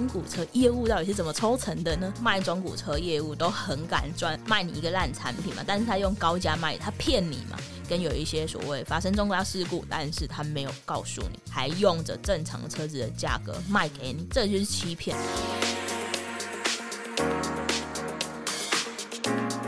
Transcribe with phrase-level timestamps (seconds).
[0.00, 2.10] 中古车业务到底是怎么抽成的呢？
[2.22, 7.58] 卖中古车业务都很敢赚，卖你一个烂产品嘛，但是他用高价卖，他骗你嘛。
[7.86, 15.14] 跟有一些所谓发生重大事故，但是他没有告诉你，还用着正常车子的价格卖给你，这就是欺骗。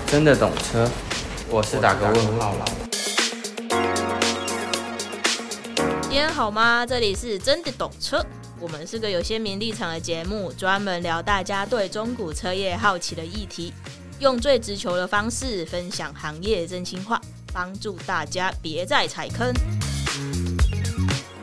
[0.07, 0.91] 真的懂车，
[1.51, 2.65] 我是打个问号了。
[6.05, 6.87] 今天好吗？
[6.87, 8.25] 这里是真的懂车，
[8.63, 13.73] 我们是个有鲜明立场的节目，专门聊大家对中古车业好奇的议题，
[14.21, 17.21] 用最直球的方式分享行业真心话。
[17.53, 19.53] 帮助大家别再踩坑。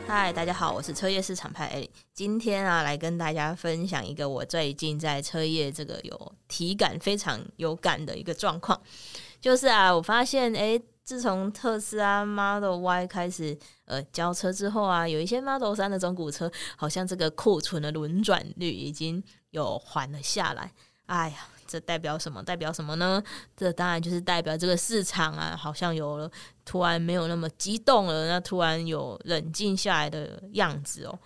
[0.08, 1.90] 嗨，大家好，我是车业市场派 A。
[2.14, 8.80] 今天啊，来跟大家分享一个我最近在车业这个有体感非常有感的一个状况，
[9.42, 20.72] 就是啊，我发现哎，自从特斯拉 Model Y 开始呃交车之后啊，有一些 Model 3的中古车，好像这个库存的轮转率已经有缓了下来。
[21.06, 21.36] 哎呀。
[21.66, 22.42] 这代表什么？
[22.42, 23.22] 代表什么呢？
[23.56, 26.30] 这当然就是代表这个市场啊，好像有了
[26.64, 31.18] 突然没有那么激动了，那突然有冷静下来的样子哦。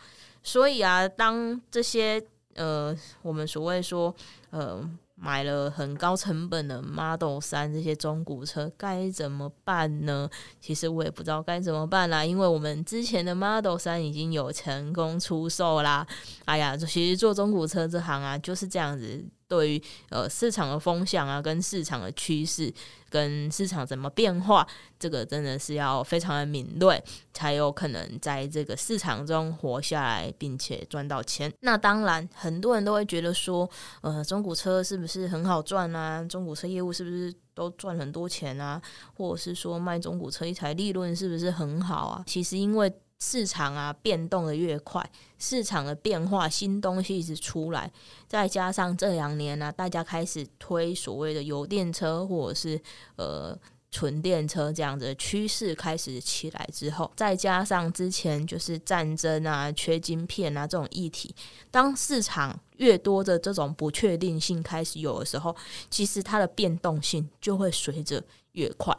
[0.42, 2.22] 所以啊，当这些
[2.54, 4.14] 呃，我们所谓说
[4.48, 4.82] 呃。
[5.24, 10.28] 买了很高成本的 Model 三这些中古车该怎么办呢？
[10.60, 16.06] 其实我也不知道该怎么办啦，因为我们之前的 Model 三已经有成功出售啦。
[16.44, 19.24] 哎呀，其实做中古车这行啊，就是这样子。
[19.48, 22.72] 对于呃市场的风向啊，跟市场的趋势，
[23.08, 24.66] 跟市场怎么变化，
[24.98, 31.52] 这个真的是要非常的敏锐，才有可能在这个市场中活下来，并且赚到钱。
[31.60, 33.68] 那当然，很多人都会觉得说，
[34.00, 36.24] 呃，中古车是不是很好赚啊？
[36.24, 38.80] 中古车业务是不是都赚很多钱啊？
[39.16, 42.24] 或者是说卖中古车一台利润是不是很好啊？
[42.26, 47.90] 其实因为市场啊变动的越快，市场的变化，新东西一直出来，
[48.28, 52.80] 再加上这两年呢、大家开始推所谓的油电车或者是
[53.16, 53.58] 呃
[53.90, 61.34] 纯电车这样子的趋势开始起来之后，再加上之前就是战争啊、缺晶片啊这种议题，
[61.70, 65.54] 当市场越多的这种不确定性开始有的时候，
[65.88, 68.22] 其实它的变动性就会随着
[68.52, 68.94] 越快。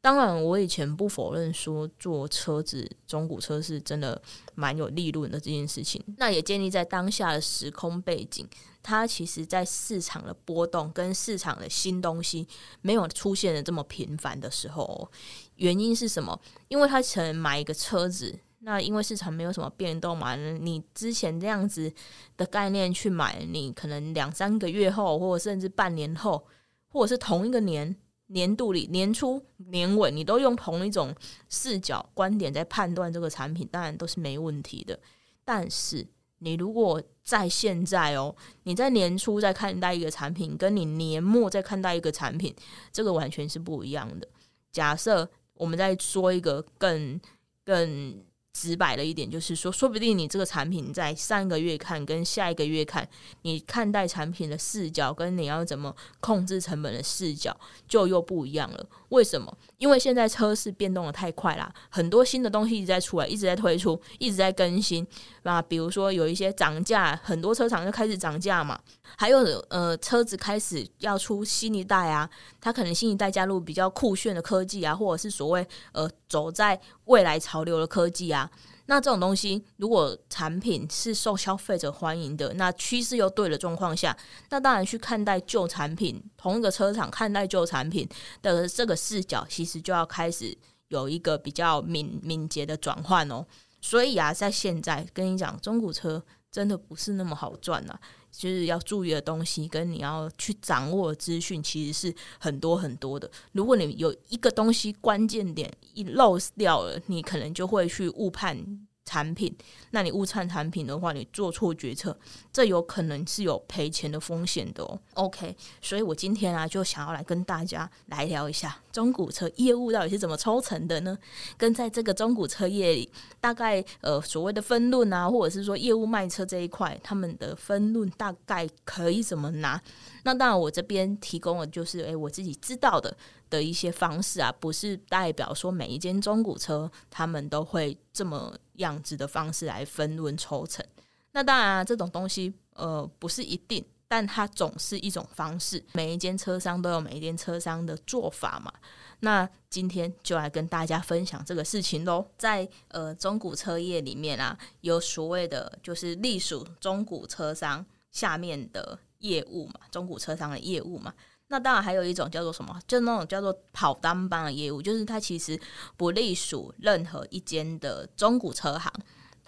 [0.00, 4.20] 当然，我以前不否认说做车子中古车是真的
[4.54, 6.02] 蛮有利润的这件事情。
[6.16, 8.48] 那也建立在当下的时空背景，
[8.80, 12.46] 它其实在市场的波动跟市场的新东西
[12.80, 15.10] 没有出现的这么频繁的时候，
[15.56, 16.40] 原因是什么？
[16.68, 21.92] 因为他可能买一个车子，那因为市场没有什么变动嘛，你之前这样子
[22.36, 26.46] 的概念去买，你可能两三个月后，或者甚至半年后，
[26.86, 27.96] 或者是同一个年。
[28.28, 31.14] 年度里年初年尾，你都用同一种
[31.50, 34.98] 视角观点在判断这个产品，当然都是没问题的。
[35.44, 36.06] 但是
[36.38, 42.54] 你如果在现在哦，你在年初在看待一个产品，跟你年末在看待一个产品，
[42.90, 44.26] 这个完全是不一样的。
[44.72, 47.20] 假设我们再说一个更
[47.64, 48.24] 更。
[48.60, 53.08] 直白了一点就是说，说不定你这个产品在上个月看跟下一个月看，
[53.42, 58.84] 你看待产品的视角跟你要怎么控制成本的视角就又不一样了。
[59.10, 59.56] 为什么？
[59.78, 65.06] 因为现在车市变动的太快啦，很多新的东西一直在出来，一直在推出，一直在更新。
[65.42, 68.78] 那比如说有一些涨价，很多车厂就开始涨价嘛。
[69.16, 69.38] 还有
[69.70, 72.28] 呃，车子开始要出新一代啊，
[72.60, 78.50] 它可能新一代加入比较酷炫的科技啊，或者是所谓呃走在未来潮流的科技啊。
[78.90, 84.16] 那这种东西，如果产品是受消费者欢迎的，那趋势又对的状况下，
[84.48, 88.08] 那当然去看待旧产品，同一个车厂看待旧产品
[88.40, 90.56] 的这个视角，其实就要开始
[90.88, 93.44] 有一个比较敏敏捷的转换哦。
[93.82, 98.00] 所以啊，在现在跟你讲，中古车真的不是那么好赚啊，
[98.30, 103.30] 就是要注意的东西跟你要去掌握的资讯，其实是很多很多的。
[103.52, 108.88] 如果你有一个东西关键点一漏掉了，你可能就会去误判。
[109.10, 109.56] 产品，
[109.92, 112.14] 那你误判产品的话，你做错决策，
[112.52, 115.00] 这有可能是有赔钱的风险的哦。
[115.14, 121.16] OK，所以我今天啊，就想要来跟大家来聊一下中古车业务到底是怎么抽成的呢？
[121.56, 123.08] 跟在这个中古车业里，
[123.40, 129.80] 大概呃所谓的分论啊，或者是说业务卖车这一块，他们的分论大概可以怎么拿？
[130.24, 133.16] 那当然，我这边提供的就是诶，我自己知道的。
[133.50, 140.84] 的一些方式啊，不是代表说每一间中古车他们都会这么样子的方式来分论抽成。
[141.32, 145.84] 那当然，这种东西呃不是一定，但它总是一种方式。
[145.92, 148.72] 每一间车商都有每一间车商的做法嘛。
[149.20, 152.26] 那今天就来跟大家分享这个事情喽。
[152.38, 161.12] 在呃中古车业里面啊，有所谓的就是隶属中古车商下面的业务嘛，中古车商的业务嘛。
[161.50, 165.58] 那当然还有一种叫做什么，就那种叫做跑单帮的业务，就是它其实
[165.96, 168.92] 不隶属任何一间的中古车行，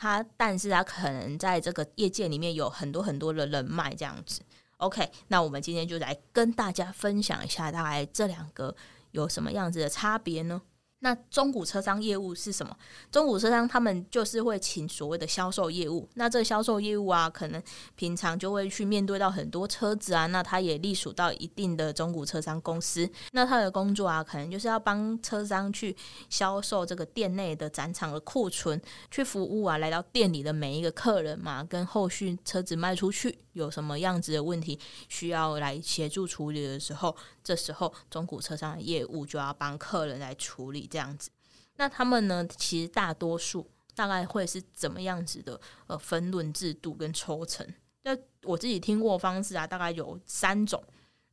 [0.00, 4.40] 他但是他可能在这个业界里面有很多很多的人脉这样子。
[4.78, 8.74] OK，那我们今天就来跟大家分享一下，大概这两个
[9.10, 10.62] 有什么样子的差别呢？
[11.00, 12.76] 那中古车商业务是什么？
[13.10, 16.06] 中古车商他们就是会请所谓的销售业务。
[16.14, 17.62] 那这销售业务啊，可能
[17.96, 20.26] 平常就会去面对到很多车子啊。
[20.26, 23.08] 那他也隶属到一定的中古车商公司。
[23.32, 25.96] 那他的工作啊，可能就是要帮车商去
[26.28, 28.78] 销售这个店内的展场的库存，
[29.10, 40.89] 去服务啊，来到店里的每一个客人嘛，跟后续车子卖出去有什么样子的问题需要来协助处理的时候，这时候中古车商的业务就要帮客人来处理。
[40.90, 41.30] 这样子，
[41.76, 42.46] 那他们呢？
[42.58, 45.58] 其实大多数大概会是怎么样子的？
[45.86, 47.66] 呃，分论制度跟抽成。
[48.02, 50.82] 那我自己听过方式啊，大概有三种。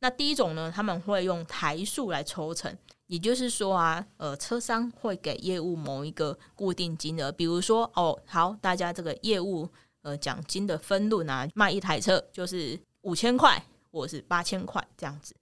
[0.00, 2.72] 那第一种呢，他们会用台数来抽成，
[3.06, 9.68] 也就是说啊，呃，车商会给业务某一个固定金额，比如说哦，好，大家这个业务
[10.02, 13.60] 呃奖金的分论啊，卖一台车就是五千块
[13.90, 15.34] 或是八千块这样子，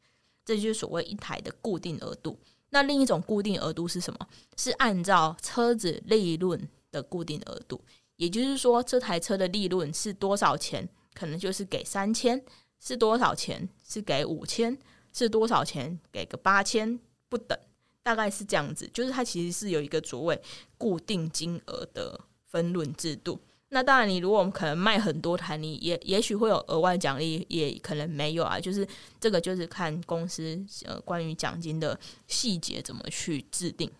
[0.45, 2.39] 这就是所谓一台的固定额度。
[2.77, 4.29] 那另一种固定额度是什么？
[4.59, 7.81] 是按照车子利润的固定额度，
[8.17, 12.39] 也就是说，这台车的利润是多少钱，可能就是给三千；
[12.79, 14.77] 是多少钱，是给五千；
[15.11, 17.01] 是多少钱，给个八千
[17.31, 17.59] 不等，
[18.03, 18.87] 大概是这样子。
[18.93, 20.39] 就是它其实是有一个所谓
[20.77, 23.41] 固定金额的分润制度。
[23.77, 28.59] 那当然，你如果我们可能卖很多台，你也也许会有额外奖励，也可能没有啊。
[28.59, 28.89] 就是
[29.21, 33.93] 这个，就是看公司呃关于奖金的细节怎么去制定。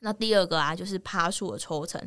[0.00, 2.02] 那第二个啊，就是趴数的抽成，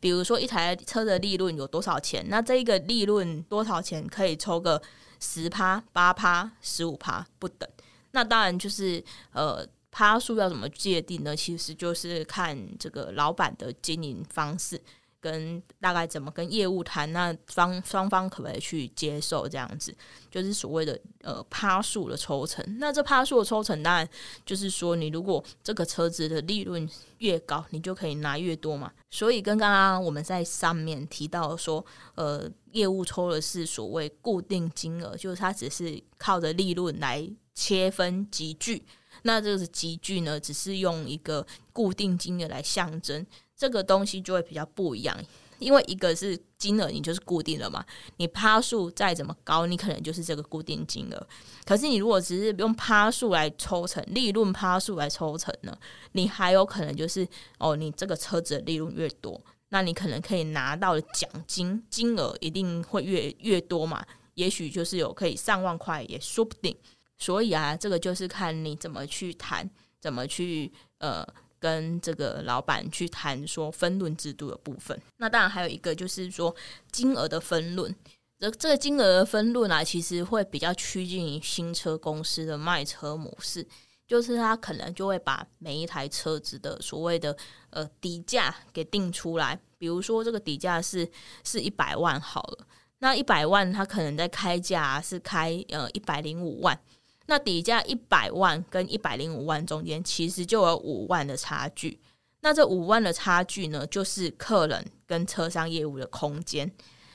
[0.00, 4.82] 比如说一台车的利润有多少钱，那这一个利润多少钱可以抽个
[5.18, 7.66] 十趴、八趴、十五趴不等。
[8.10, 9.02] 那当然就是
[9.32, 11.34] 呃趴数要怎么界定呢？
[11.34, 14.78] 其实就是看这个老板的经营方式。
[15.26, 19.92] 跟大概怎么跟业务谈，那方双方可不可以去接受这样子，
[20.30, 22.64] 就是所谓的呃趴数的抽成。
[22.78, 24.08] 那这趴数的抽成，当然
[24.44, 26.88] 就是说，你如果这个车子的利润
[27.18, 28.92] 越高，你就可以拿越多嘛。
[29.10, 31.84] 所以跟刚刚我们在上面提到说，
[32.14, 38.84] 呃，业务抽的是所谓固定金额，就是它只是靠着利润来切分集聚。
[39.22, 43.26] 那这个集聚呢，只是用一个固定金额来象征。
[43.56, 45.16] 这个东西就会比较不一样，
[45.58, 47.82] 因为一个是金额，你就是固定的嘛。
[48.18, 51.26] 你趴数再怎么高，你可能就是这个固定金额。
[51.64, 55.74] 可是你如果只是用趴数来抽成，利润趴数来抽成呢，
[56.12, 57.26] 你还有可能就是
[57.58, 64.04] 哦，你这个车子的利润越多，那你可能可以拿到的奖金金额一定会越越多嘛。
[64.34, 66.76] 也许就是有可以上万块也说不定。
[67.16, 71.26] 所以啊，这个就是看你怎么去谈，怎么去呃。
[71.58, 76.54] 跟这个老板去谈说分论制度的部分，那当然还有一个就是说
[76.92, 77.94] 金额的分论。
[78.38, 83.66] 这这个金额的分论啊，其实会比较趋近于新车公司的卖车模式，
[84.06, 87.34] 就是他可能就会把每一台车子的所谓的
[87.70, 91.10] 呃底价给定出来，比如说这个底价是
[91.44, 92.66] 是一百万好了，
[92.98, 96.78] 那一百万他可能在开价是开呃一百零五万。
[97.26, 101.98] 那底价一百万跟一百零五万中间，其实就有五万的差距。
[102.40, 106.70] 那这五万的差距呢，就是客人跟车商业务的空间。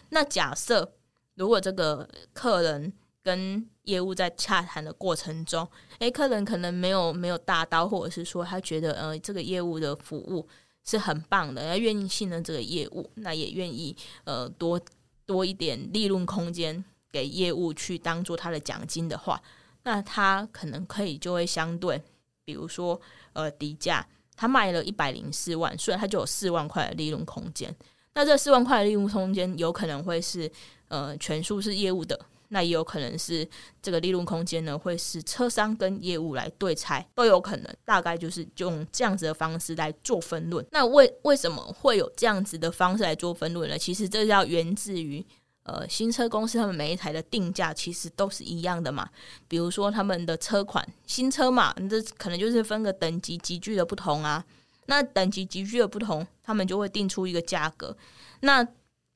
[0.09, 0.93] 那假设
[1.35, 2.91] 如果这个客人
[3.23, 5.65] 跟业务在洽谈的过程中，
[5.99, 10.45] 诶，客人可能没有没有大刀，或者是说他觉得呃这个业务的服务
[10.83, 14.77] 是很棒的，他愿意信任这个业务，那也愿意呃多
[15.25, 19.41] 多一点利润空间给业务去当做他的奖金的话。
[19.83, 22.01] 那他可能可以就会相对，
[22.45, 22.99] 比如说
[23.33, 27.75] 呃底价，他卖了一百零四万，所以他就有四万块的利润空间。
[28.13, 30.51] 那这四万块的利润空间有可能会是
[30.87, 32.19] 呃全数是业务的，
[32.49, 33.47] 那也有可能是
[33.81, 37.75] 这个利润空间呢会是车商跟业务来对拆，都有可能。
[37.85, 40.65] 大概就是用这样子的方式来做分论。
[40.71, 43.77] 那为为什么会有这样子的方式来做分论呢？
[43.77, 45.25] 其实这要源自于。
[45.63, 49.07] 呃，新车公司他们每一台的定价其实都是一样的嘛。
[49.47, 54.43] 比如说他们的车款新车嘛，这可能就是分个等级级距的不同啊。
[54.87, 57.95] 那等级级距的不同，他们就会定出一个价格。
[58.39, 58.67] 那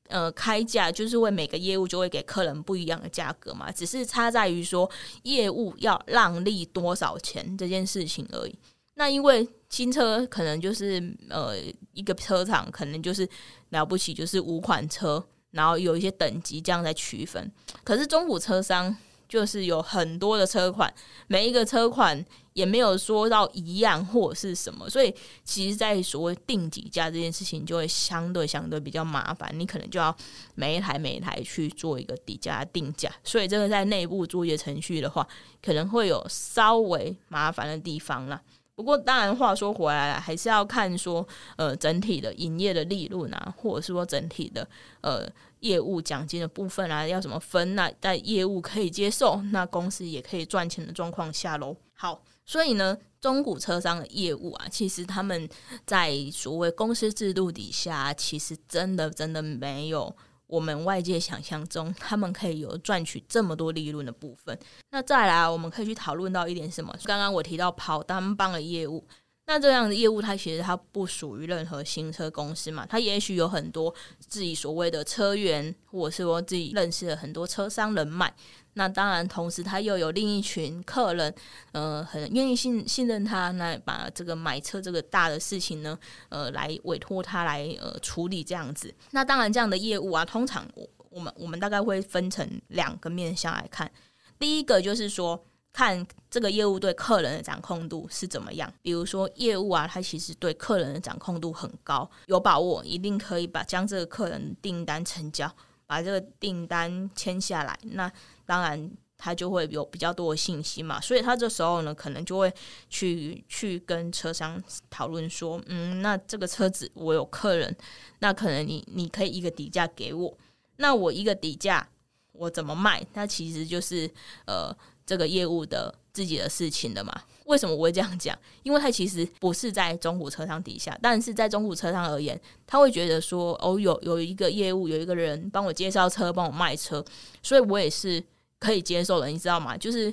[0.07, 4.89] 呃，开价就是为每个业务就会给客人不一样的价格嘛，只是差在于说
[5.23, 8.55] 业务要让利多少钱这件事情而已。
[8.93, 11.55] 那因为新车可能就是呃
[11.93, 13.27] 一个车厂可能就是
[13.69, 15.25] 了不起就是五款车。
[15.55, 17.51] 然后有一些等级这样在区分。
[17.83, 18.95] 可是中古车商
[19.27, 20.93] 就是有很多的车款，
[21.25, 29.51] 每一个车款也没有说到一样或是什么，所以其实，在所谓定底价这件事情，就会相对相对比较麻烦。
[29.57, 30.15] 你可能就要
[30.53, 35.27] 每一台每一台去做一个底价定价，所以这个在内部作业程序的话，
[35.61, 38.39] 可能会有稍微麻烦的地方啦。
[38.75, 44.67] 不过，当然话说回来了，还是要看说，呃，整体的营业的利润啊，或者是说整体的
[44.99, 45.25] 呃
[45.61, 47.73] 业务奖金的部分啊，要怎么分？
[47.73, 51.75] 那在业务可以接受，那公司也可以赚钱的状况下喽。
[51.93, 55.47] 好，所以呢，中古车商的业务啊，其实他们
[55.85, 60.13] 在所谓公司制度底下，其实真的真的没有。
[60.47, 64.57] 我们外界想象中，他们可以有赚取这么多利润的部分。
[64.91, 66.95] 那再来，我们可以去讨论到一点什么？
[67.03, 69.05] 刚刚我提到跑单帮的业务，
[69.47, 78.33] 那这样的业务，它其实它不属于任何新车公司嘛，它也许有很多自己所谓的车源，或者是说自己认识了很多车商人脉。
[78.77, 81.33] 那当然，同时他又有另一群客人，
[81.71, 85.97] 呃，很愿意信信任他，那把这个买车这个大的事情呢，
[86.29, 88.93] 呃，来委托他来呃处理这样子。
[89.11, 93.89] 那当然，这样的业务啊，通常我我们我们大概会分成两个面向来看。
[94.37, 95.41] 第一个就是说，
[95.71, 98.71] 看这个业务对客人的掌控度是怎么样。
[98.81, 105.49] 比如说，业务啊，他其实对客人的掌控度很高，有把握一定可以把将这个客人订单成交，
[105.87, 107.79] 把这个订单签下来。
[107.83, 108.11] 那
[108.45, 112.53] 当然，他就会有比较多的信息嘛，所以他这时候呢，可能就会
[112.89, 117.75] 去去跟车商讨论说，嗯，那这个车子我有客人，
[118.19, 120.37] 那可能你你可以一个底价给我，
[120.75, 121.87] 那我一个底价
[122.33, 123.05] 我怎么卖？
[123.13, 124.09] 那其实就是
[124.45, 124.75] 呃
[125.05, 127.23] 这个业务的自己的事情的嘛。
[127.45, 128.37] 为什么我会这样讲？
[128.63, 137.03] 因为他其实不是在中古车商底下，但是在中古车商而言，他会觉得说，哦，有有一个业务，有一个人帮我介绍车，帮我卖车，
[137.41, 138.21] 所以我也是。
[138.65, 139.77] 可以接受的，你知道吗？
[139.77, 140.11] 就是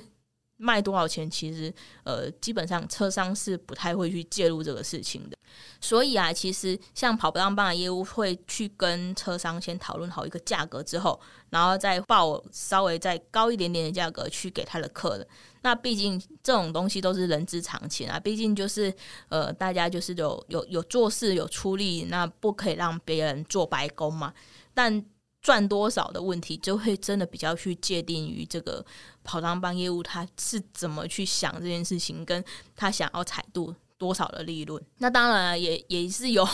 [0.57, 5.37] 卖多少钱，其实呃，基本上车商是不太会去介入这个事情的。
[5.81, 11.19] 所以啊，其实像跑不当棒的业务会去跟车商先讨论好一个价格之后，
[11.49, 15.27] 然后再报稍微再高一点点的价格去给他的客人。
[15.61, 18.93] 那毕竟这种东西都是人之常情啊，毕竟就是
[19.29, 24.33] 呃，大家就是有有有做事有出力，那不可以让别人做白工嘛。
[24.73, 25.03] 但
[25.43, 28.83] 赚多少的问题，就会真的比较去界定于这个
[29.25, 32.41] 跑当帮业务他是怎么去想这件事情，跟
[32.77, 34.81] 他想要踩度多少的利润。
[34.99, 36.47] 那当然也也是有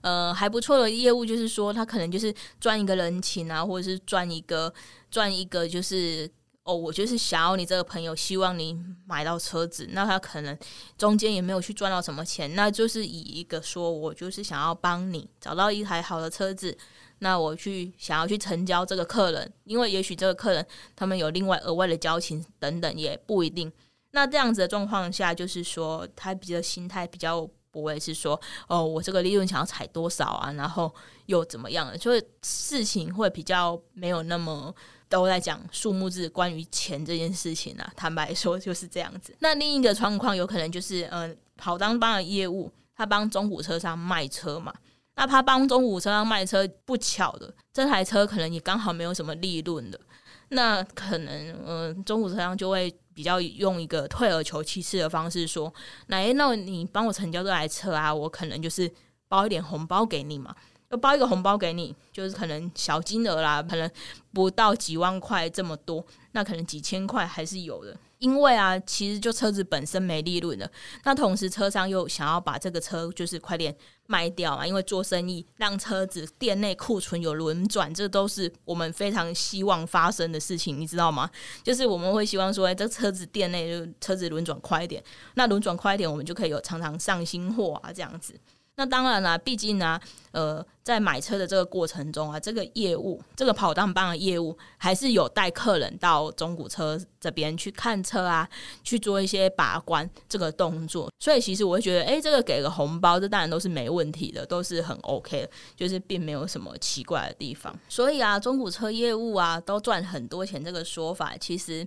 [0.00, 4.74] 呃还不错的业务，就是说他可能就是赚一个人情啊，或者是赚一个
[5.08, 6.28] 赚一个就是
[6.64, 10.58] 哦，我就是想要你这个朋友，希望你买到车子，那他可能
[10.98, 16.76] 中间也没有去赚到什么钱，那就是以一个说我就是想要帮你找到一台好的车子。
[17.22, 23.72] 那我去想要去成交这个客人，因为也许这个客人他们有另外额外的交情等等，也不一定。
[24.10, 30.92] 那这样子的状况下，就是说他比较心态比较不会是说哦，我这个利润想要踩多少啊，然后
[31.26, 34.74] 又怎么样的，所以事情会比较没有那么
[35.08, 37.92] 都在讲数目字，关于钱这件事情啊。
[37.94, 39.32] 坦白说就是这样子。
[39.38, 44.74] 那另一个状况有可能就是，嗯、跑当帮的业务，他帮中古车商卖车嘛。
[45.14, 50.00] 那他帮中古车商卖车，不巧的，这台车可能也刚好没有什么利润的，
[50.48, 55.72] 那可能嗯、中古车商就会比较用一个退而求其次的方式说，
[56.06, 58.90] 那诶，那你帮我成交这台车啊，我可能就是
[59.28, 60.54] 包一点红包给你嘛，
[60.90, 63.90] 就包一个红包给你，就是可能小金额啦，可能
[64.32, 67.94] 不到几万块这么多，那可能几千块还是有的。
[68.22, 70.70] 因为啊，其实就车子本身没利润了，
[71.02, 73.76] 那同时车商又想要把这个车就是快点
[74.06, 81.28] 卖掉嘛，因为做生意让车子店内库存有轮转，这都是我们非常希望发生的事情，你知道吗？
[81.64, 85.02] 就是我们会希望说，哎，这车子店内就车子轮转快一点，
[85.34, 88.34] 那轮转快一点，我们就可以有常常上新货啊，这样子。
[88.82, 89.96] 那当然啦，毕竟呢、
[90.32, 98.48] 呃，在买车的这个过程中啊，这个业务，这个跑当帮的业务，还是有带客人到中古车这边去看车啊，
[98.82, 101.08] 去做一些把关这个动作。
[101.20, 107.72] 所以其实我会觉得，哎，这个给个红包，这当然都是没问题的，都是很 OK 的，就是并没有什么奇怪的地方。
[107.88, 111.86] 所以啊，中古车业务啊，都赚很多钱，这个说法其实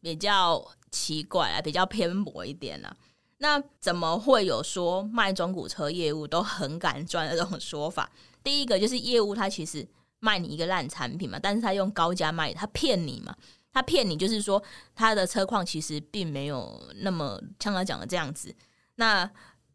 [0.00, 2.96] 比较奇怪啊，比较偏薄一点啊。
[3.38, 8.10] 那怎么会有说卖中古车业务都很敢赚的这种说法？
[8.42, 9.86] 第一个就是业务，他其实
[10.18, 13.36] 卖你一个烂产品嘛，但是他用高价卖，他骗你嘛，
[13.72, 14.62] 他骗你就是说
[14.94, 18.54] 他的车况其实并没有那么像他讲的这样子。
[18.96, 19.30] 那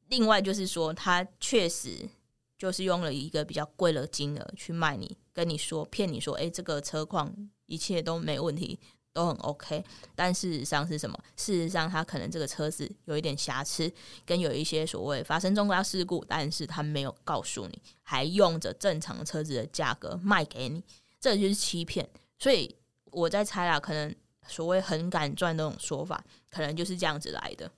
[0.10, 2.10] 另外就是说，他确实
[2.58, 7.34] 就是用了一个比较贵的金额去卖你跟你说骗你说，诶，这个车况
[7.68, 8.78] 一切都没问题。
[9.14, 9.84] 都很 OK，
[10.16, 11.18] 但事实上是什么？
[11.38, 13.90] 事实上，他可能这个车子有一点瑕疵，
[14.26, 20.84] 跟有一些所谓发生重大事故，但是他没有告诉你，还用着正常车子的价格卖给你，
[21.20, 22.10] 这就是欺骗。
[22.40, 22.76] 所以
[23.12, 24.14] 我在猜啦，可能
[24.48, 27.72] 所谓很敢赚那种说法，可能就是这样子来的。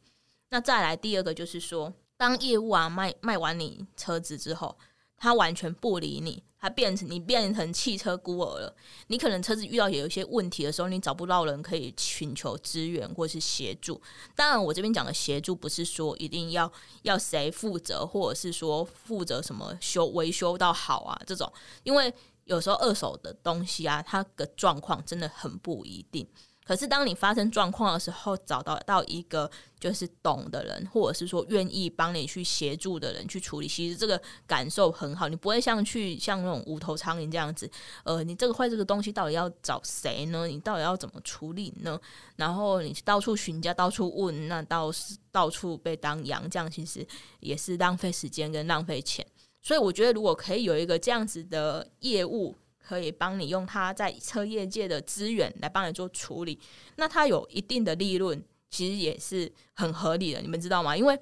[0.50, 4.78] 那再来第二个就是说，当业务啊卖卖完你车子之后，
[5.18, 6.44] 他完全不理你。
[6.58, 8.76] 他变成你变成汽车孤儿了。
[9.06, 14.02] 你可能车子遇到有一些问题的时候，你找不到人可以寻求支援或是协助。
[14.36, 16.72] 当然，我这边讲的协助不是说一定要
[17.04, 21.52] 要谁负责，或者是说负责什么修维修到好啊这种。
[21.84, 22.12] 因为
[22.46, 26.28] 有时候二手的东西啊，它的状况真的很不一定。
[26.66, 35.28] 可是，当你发生状况的时候，找到到一个就是懂的人，或者是说愿意帮你去协助的人去处理，其实这个感受很好。
[35.28, 37.70] 你不会像去像那种无头苍蝇这样子，
[38.04, 40.48] 呃，你这个坏这个东西到底要找谁呢？
[40.48, 42.00] 你到底要怎么处理呢？
[42.36, 44.92] 然后你到处询价，到处问，那到
[45.32, 47.06] 到处被当羊，这样其实
[47.42, 49.24] 也是浪费时间跟浪费钱。
[49.62, 52.56] 所以，我觉得如果可以有一个这样子的业务。
[52.86, 56.60] 可以帮你用他在车业界的资源来帮你做处理，
[56.98, 58.40] 那他有一定的利润，
[58.70, 60.96] 其实也是很合理的，你们知道吗？
[60.96, 61.20] 因为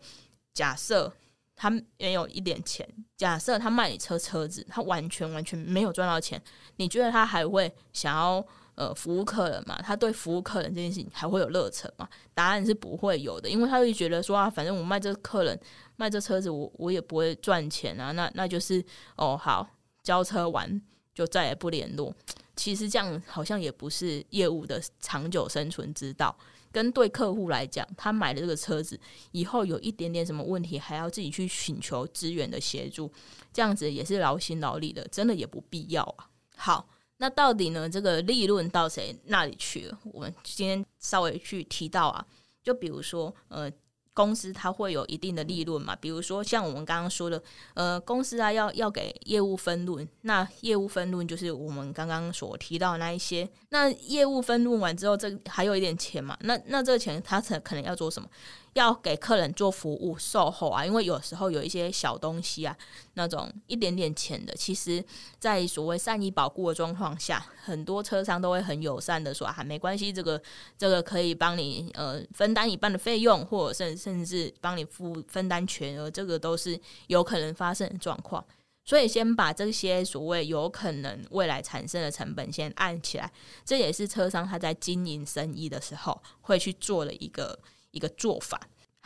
[0.53, 1.11] 假设
[1.55, 6.41] 他没有一点钱，假设他卖你车车子，他完全完全没有赚到钱，
[6.75, 9.79] 你觉得他还会想要呃服务客人吗？
[9.81, 12.09] 他对服务客人这件事情还会有热忱吗？
[12.33, 15.57] 答案是不会有的，因为他会觉得说啊，反正我卖这个客人
[15.95, 18.83] 卖这车子我，我我也不会赚钱啊，那那就是
[19.15, 19.65] 哦好
[20.01, 20.81] 交车完。
[21.13, 22.13] 就再也不联络，
[22.55, 26.35] 其实这样好像也不是业务的长久生存之道。
[26.71, 28.99] 跟对客户来讲，他买了这个车子
[29.31, 33.11] 以后有一点点什么问题，还要自己去寻求资源的协助，
[33.53, 36.27] 这样子也是劳心劳力的，真的也不必要啊。
[36.55, 39.99] 好，那到底呢，这个利润到谁那里去了？
[40.05, 42.25] 我们今天稍微去提到啊，
[42.63, 43.71] 就比如说呃。
[44.13, 45.95] 公司它会有一定的利润嘛？
[45.95, 47.41] 比如说像我们刚刚说的，
[47.73, 53.49] 呃，公司啊要要给业务分润，那业务分润就是我们刚刚所提到那一些。
[53.69, 56.37] 那业务分润完之后，这还有一点钱嘛？
[56.41, 58.29] 那那这个钱他才可能要做什么？
[58.73, 62.75] 要给客人做服务售后啊，因为有时候有一些小东西啊，
[63.13, 65.03] 那种一点点钱的，其实，
[65.39, 70.41] 在所谓善意保固的状况下，很多车商都会很友善的说啊，没关系，这个
[70.77, 78.43] 这个可以帮你呃分担一半的费用，或者甚甚至帮你付分担全额，这个都是有可能发生的状况。
[78.85, 83.31] 所以先把这些所谓有可能未来产生的成本先按起来，
[83.63, 87.59] 这也是车商他在经营生意的时候会去做的一个。
[87.93, 88.59] 一个做法，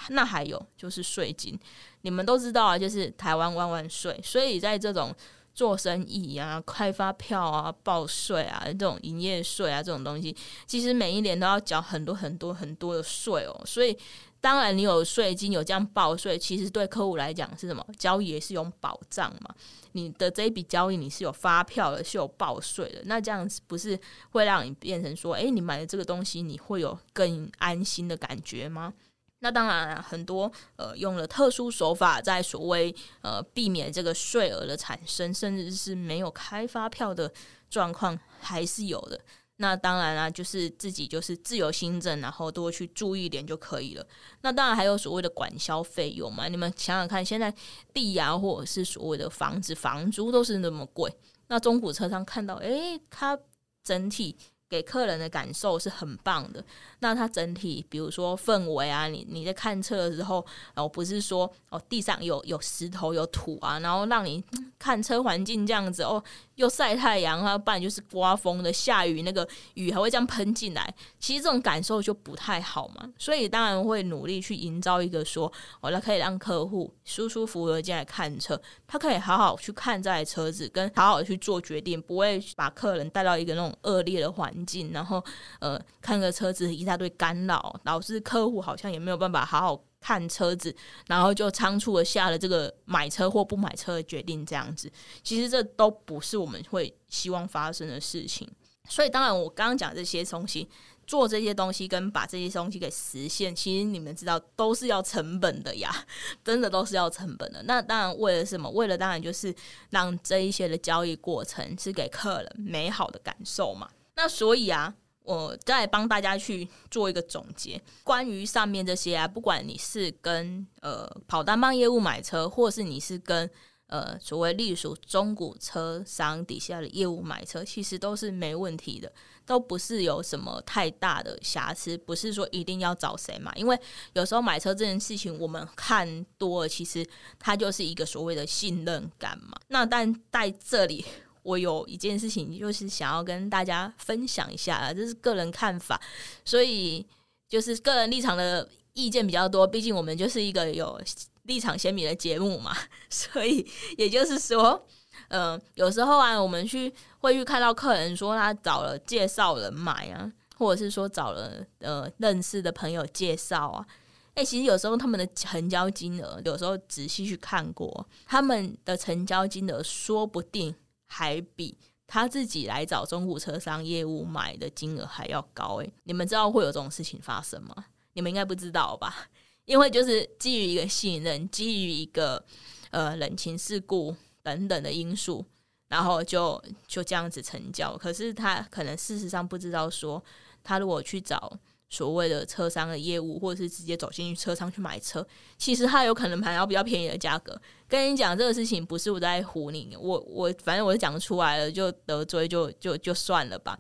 [0.10, 1.58] 那还有就是税金，
[2.02, 5.16] 你们都知道啊，就是台湾万万税，所以在这种
[5.58, 13.60] 做生意啊、开发票啊、报税啊、这种营业税啊这种东西，其实每一年都要缴很多很多很多的税哦。
[13.66, 13.98] 所以
[14.40, 17.84] 当然你有税金，有这样报税，其实对客户来讲是什么？
[17.98, 19.56] 交易也是有保障嘛。
[19.94, 28.94] 你的这一笔交易你是有发票的，是有报税的，那这样子不是会让你变成说，诶，你买的这个东西你会有更安心的感觉吗？
[29.40, 37.32] 那当然，很多呃用了特殊手法在所谓呃避免这个税额的产生，甚至是没有开发票的
[37.70, 39.20] 状况还是有的。
[39.58, 44.06] 那当然啦、就是自己就是自由新政，然后多去注意一点就可以了。
[44.42, 47.54] 那当然还有所谓的管销费用嘛，你们想想看，现在
[47.94, 51.12] 地啊，或者是所谓的房子房租都是那么贵，
[51.48, 53.38] 那中古车商看到，诶，它
[53.84, 54.36] 整体。
[54.70, 56.64] 给客人的感受是很棒的。
[57.00, 64.42] 那它整体，比如说氛围啊，你你在看车的时候，哦，不是说哦地上有有石头有土啊，然后让你
[64.80, 66.24] 看车环境这样子哦，
[66.56, 73.12] 又晒太阳啊，不然就是刮风的下雨，那个雨还会这样喷进来，其实这种感受就不太好嘛。
[73.18, 75.52] 所以当然会努力去营造一个说，
[75.82, 85.24] 哦，那可以让客户舒舒服服的进来看车，他可以好好去看这台车子，跟好好去做决定，不会把客人带到一个那种恶劣的环境，然后
[85.60, 90.76] 呃看个车子一大堆干扰，导致客户好像也没有办法好好看车子，
[91.08, 94.92] 然后就仓促的下了这个买车或不买车的决定，这样子，
[95.24, 98.48] 其实这都不是我们会希望发生的事情。
[98.90, 100.66] 所以当然，我刚刚讲这些东西，
[101.06, 105.94] 做这些东西跟把这些东西给实现，其实你们知道都是要成本的呀，
[106.42, 107.62] 真的都是要成本的。
[107.64, 108.70] 那当然为了什么？
[108.70, 109.54] 为了当然就是
[109.90, 113.90] 让这一些的交易过程是给客人美好的感受嘛。
[114.18, 123.48] 那所以啊，我再帮大家去做一个总结，关于上面这些啊，不管你是跟呃跑单帮业务买车，或是你是跟
[123.86, 129.12] 呃所谓隶属中古车商底下的业务买车，其实都是没问题的，
[129.46, 133.80] 都不是有什么太大的瑕疵，不是说一定要找谁买，因为
[134.14, 139.60] 有时候买车这件事情，我们看多了，其实它就是一个所谓的信任感嘛。
[139.68, 141.06] 那但在这里。
[141.48, 145.98] 我有一件事情，就是想要跟大家分享一下，这是个人看法，
[146.44, 147.06] 所以
[147.48, 149.66] 就是个人立场的意见比较多。
[149.66, 151.00] 毕竟我们就是一个有
[151.44, 152.76] 立场鲜明的节目嘛，
[153.10, 153.66] 所以
[153.98, 154.86] 也就是说，
[155.30, 163.88] 嗯、有时候啊，我们去会去看到客人说他找了介绍人买啊，或者是说找了呃认识的朋友介绍啊，
[164.34, 170.76] 哎、其实有时候他们的成交金额，有时候仔细去看过，他们的成交金额说不定。
[171.08, 177.86] 还比他自己来找中古车商业务买的金额还要高诶，你们知道会有这种事情发生吗？
[178.14, 179.28] 你们应该不知道吧？
[179.66, 182.46] 因为就是基于一个信任，基于一个
[182.92, 185.44] 呃人情世故等等的因素，
[185.88, 187.98] 然后就就这样子成交。
[187.98, 190.24] 可是他可能事实上不知道说，
[190.64, 191.60] 他如果去找。
[191.90, 195.26] 所谓的车商的业务，或者是直接走进去车商去买车，
[195.58, 197.60] 其实他有可能买到比较便宜的价格。
[197.88, 203.80] 跟你讲这个事情，不是我在唬你，我我反正我就讲出来了，就得罪就就就算了吧。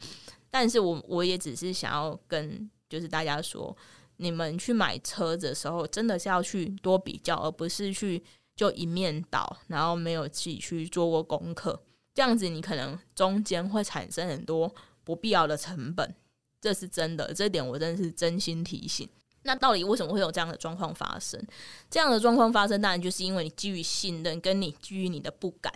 [0.49, 3.75] 但是我我也只是想要跟就是大家说，
[4.15, 8.23] 你们去买车的时候，真的是要去多比较，而不是去
[8.55, 11.83] 就一面倒，然后没有自己去做过功课，
[12.15, 16.15] 这样子你可能中间会产生很多不必要的成本。
[16.59, 19.07] 这是真的，这点我真的是真心提醒。
[19.43, 21.41] 那到底为什么会有这样的状况发生？
[21.89, 25.73] 这样的状况发生，当然就是因为你基于信任，跟你基于你的不敢，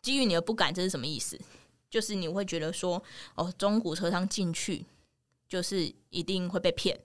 [0.00, 1.40] 基于你的不敢，这是什么意思？
[1.90, 3.02] 就是你会觉得说，
[3.34, 4.84] 哦，中古车商进去
[5.48, 7.00] 就是一定会被骗，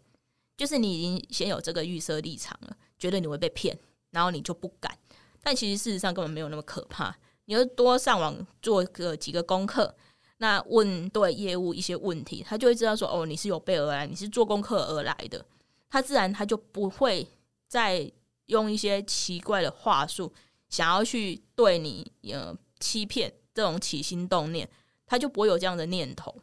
[0.55, 3.77] 就是你已经先有这个预设立场了，觉得你会被骗，
[4.11, 4.95] 然后你就不敢。
[5.41, 9.95] 但其实事实上根本没有那么可怕，你要多上网做个几个功课。
[10.37, 15.43] 那问对业务一些问题，他就会知道说，哦，你是有备而来，你是做功课而来的，
[15.89, 17.27] 他自然他就不会
[17.67, 18.11] 再
[18.45, 20.31] 用一些奇怪的话术，
[20.69, 24.69] 想要去对你呃欺骗这种起心动念，
[25.05, 26.35] 他就不会有这样的念头。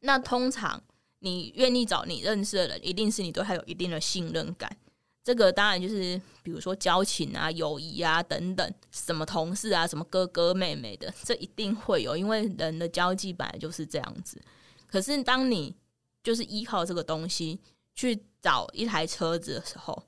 [0.00, 0.82] 那通常
[1.20, 4.76] 你愿意找你认识的人，一定是你对他有一定的信任感。
[5.28, 14.40] 这个当然就是，比如说交情啊、友谊啊等等，什么同事啊、什么哥哥妹妹的，这一定会有，因为人的交际本来就是这样子。
[14.86, 15.76] 可是当你
[16.22, 17.60] 就是依靠这个东西
[17.94, 20.02] 去找一台车子的时候，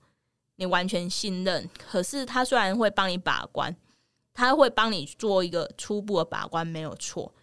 [0.57, 1.69] 你完全信任。
[1.77, 3.77] 可是他虽然会帮你把关，
[4.33, 7.35] 他会帮你做一个初步的把关，没有错。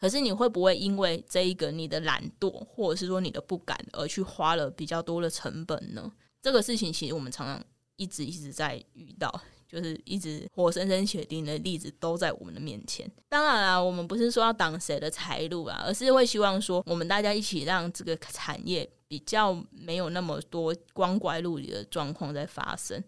[0.00, 6.10] 可是你会不会因为这一个你的懒惰，或者是说你的不敢，而去花了比较多的成本呢？
[6.46, 7.60] 这个事情其实我们常常
[7.96, 9.28] 一直一直在遇到，
[9.66, 13.10] 就是一直活生生写定的例子都在我们的面前。
[13.28, 23.02] 当然啦，我们不是说要挡谁的财路啊，而是会希望说我们大家一起让这个产业比较没有那么多光怪陆离的状况在发生。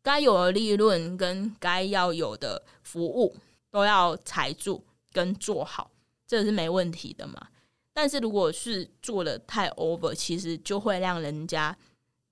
[0.00, 3.36] 该有的利润跟该要有的服务
[3.70, 5.90] 都要踩住跟做好，
[6.26, 7.48] 这是没问题的嘛。
[7.92, 11.76] 但是如果是做的太 over，其实就会让人家。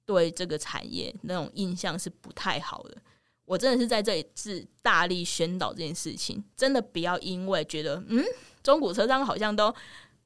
[0.06, 2.96] 对这个产业那种印象是不太好的，
[3.44, 8.24] 我真的是在这里是大力宣导这件事情，真的不要因为觉得嗯，
[8.62, 9.74] 中古车商好像都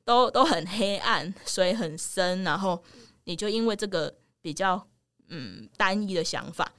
[0.04, 2.80] 都都很黑暗，水很深，然后
[3.24, 4.86] 你就因为这个比较
[5.28, 6.70] 嗯单一的想法。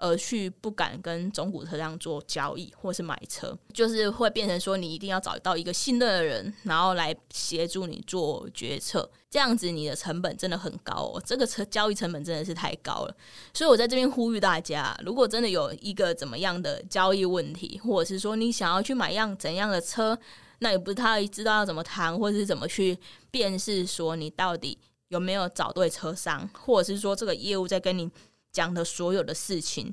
[0.00, 13.14] 而去不敢跟中古车商做交易或是买车，就是会变成说你一定要找到一个信任的人，然后来协助你做决策，这样子你的成本真的很高哦，这个车交易成本真的是太高了。
[13.52, 20.18] 所以我在这边呼吁大家，如果真的有一个怎么样的交易问题，或者是说你想要去买样怎样的车，
[20.60, 22.98] 那也不太知道要怎么谈，或者是怎么去
[23.30, 28.10] 辨识说你到底有没有找对车商，或者是说这个业务在跟你。
[28.52, 29.92] 讲的所有的事情，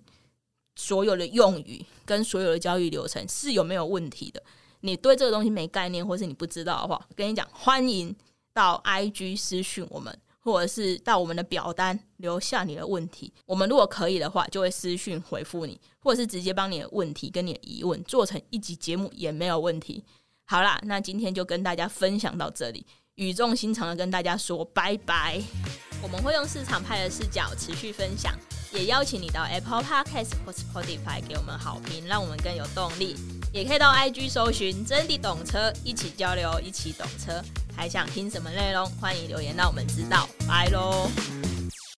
[0.76, 4.42] 所有的用语跟所有的交易流程是有没有问题的？
[4.82, 8.16] 你对这个东西没概念，或是你不知道的话，我跟你讲，欢迎
[8.54, 13.34] 到 IG 私讯我们，或者是到我们的表单留下你的问题。
[13.46, 20.04] 我们如果可以的话，就会私讯回复你，或者是直接帮你的问题跟你的疑问做成一集节目也没有问题。
[20.46, 25.87] 好啦，那今天就跟大家分享到这里，语重心长的跟大家说拜拜。
[26.02, 28.34] 我们会用市场派的视角持续分享，
[28.72, 33.16] 也邀请你到 Apple Podcast 或 Spotify 给我们好评，让我们更有动力。
[33.52, 37.42] 也可以到 IG 搜寻“真的懂车”，一起交流，一起懂车。
[37.76, 38.86] 还想听什么内容？
[39.00, 40.28] 欢迎留言让我们知道。
[40.48, 41.10] 拜喽！